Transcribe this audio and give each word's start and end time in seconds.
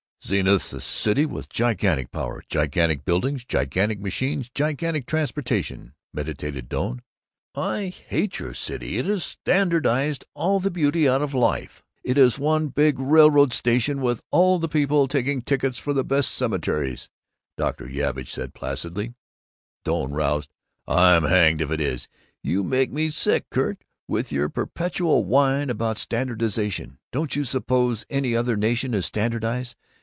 "Zenith's 0.23 0.71
a 0.71 0.79
city 0.79 1.25
with 1.25 1.49
gigantic 1.49 2.09
power 2.11 2.43
gigantic 2.47 3.03
buildings, 3.03 3.43
gigantic 3.43 3.99
machines, 3.99 4.49
gigantic 4.53 5.05
transportation," 5.07 5.93
meditated 6.13 6.69
Doane. 6.69 7.01
"I 7.55 7.87
hate 7.87 8.37
your 8.37 8.53
city. 8.53 8.97
It 8.99 9.05
has 9.05 9.25
standardized 9.25 10.23
all 10.35 10.59
the 10.59 10.69
beauty 10.71 11.09
out 11.09 11.23
of 11.23 11.33
life. 11.33 11.81
It 12.03 12.17
is 12.19 12.37
one 12.39 12.67
big 12.67 12.99
railroad 12.99 13.51
station 13.51 13.99
with 13.99 14.21
all 14.29 14.59
the 14.59 14.69
people 14.69 15.07
taking 15.07 15.41
tickets 15.41 15.79
for 15.79 15.91
the 15.91 16.03
best 16.03 16.29
cemeteries," 16.33 17.09
Dr. 17.57 17.89
Yavitch 17.89 18.31
said 18.31 18.53
placidly. 18.53 19.15
Doane 19.83 20.11
roused. 20.13 20.51
"I'm 20.87 21.23
hanged 21.23 21.59
if 21.61 21.71
it 21.71 21.81
is! 21.81 22.07
You 22.43 22.63
make 22.63 22.91
me 22.91 23.09
sick, 23.09 23.49
Kurt, 23.49 23.83
with 24.07 24.31
your 24.31 24.47
perpetual 24.49 25.25
whine 25.25 25.69
about 25.71 25.97
'standardization.' 25.97 26.99
Don't 27.11 27.35
you 27.35 27.43
suppose 27.43 28.05
any 28.09 28.33
other 28.35 28.55
nation 28.55 28.93
is 28.93 29.07
'standardized? 29.07 29.75